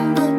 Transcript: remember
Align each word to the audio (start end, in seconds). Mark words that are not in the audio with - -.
remember 0.00 0.29